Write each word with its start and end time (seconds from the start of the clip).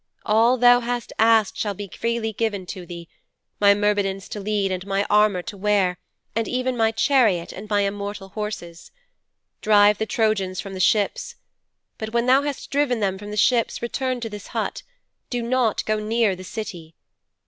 All 0.25 0.57
thou 0.57 0.79
hast 0.79 1.13
asked 1.19 1.55
shall 1.57 1.75
be 1.75 1.87
freely 1.87 2.33
given 2.33 2.65
to 2.65 2.87
thee 2.87 3.07
my 3.59 3.75
Myrmidons 3.75 4.27
to 4.29 4.39
lead 4.39 4.71
and 4.71 4.83
my 4.87 5.05
armour 5.11 5.43
to 5.43 5.55
wear, 5.55 5.99
and 6.35 6.47
even 6.47 6.75
my 6.75 6.89
chariot 6.91 7.51
and 7.53 7.69
my 7.69 7.81
immortal 7.81 8.29
horses. 8.29 8.89
Drive 9.61 9.99
the 9.99 10.07
Trojans 10.07 10.59
from 10.59 10.73
the 10.73 10.79
ships. 10.79 11.35
But 11.99 12.13
when 12.13 12.25
thou 12.25 12.41
hast 12.41 12.71
driven 12.71 12.99
them 12.99 13.19
from 13.19 13.29
the 13.29 13.37
ships, 13.37 13.83
return 13.83 14.19
to 14.21 14.29
this 14.31 14.47
hut. 14.47 14.81
Do 15.29 15.43
not 15.43 15.85
go 15.85 15.99
near 15.99 16.35
the 16.35 16.43
City. 16.43 16.95